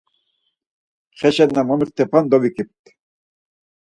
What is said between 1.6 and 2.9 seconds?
momixtepan dovikipt.